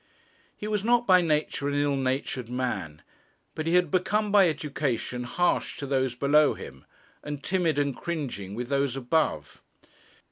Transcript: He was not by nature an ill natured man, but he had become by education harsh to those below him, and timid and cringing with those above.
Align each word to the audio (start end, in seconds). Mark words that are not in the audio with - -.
He 0.57 0.67
was 0.67 0.83
not 0.83 1.05
by 1.05 1.21
nature 1.21 1.67
an 1.67 1.75
ill 1.75 1.95
natured 1.95 2.49
man, 2.49 3.03
but 3.53 3.67
he 3.67 3.75
had 3.75 3.91
become 3.91 4.31
by 4.31 4.49
education 4.49 5.25
harsh 5.25 5.77
to 5.77 5.85
those 5.85 6.15
below 6.15 6.55
him, 6.55 6.85
and 7.23 7.43
timid 7.43 7.77
and 7.77 7.95
cringing 7.95 8.55
with 8.55 8.67
those 8.69 8.95
above. 8.95 9.61